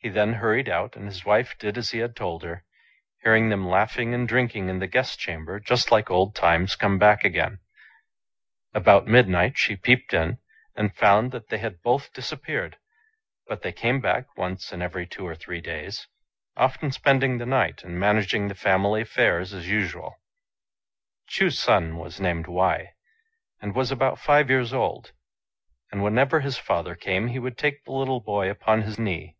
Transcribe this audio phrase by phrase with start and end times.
[0.00, 2.64] He then hurried out, and his wife did as he had told her,
[3.24, 7.24] hearing them laughing and drinking in the guest chamber just like old times come back
[7.24, 7.58] again.
[8.72, 10.38] About midnight she peeped in,
[10.76, 12.78] and found that they had both dis appeared;
[13.48, 16.06] but they came back once in every two or three days,
[16.56, 20.14] often spending the night, and managing the family affairs as usual
[21.26, 22.92] Chu's son was named Wei,
[23.60, 25.10] and was about five years old;
[25.90, 29.34] and whenever his father came he would take the little boy upon his knee.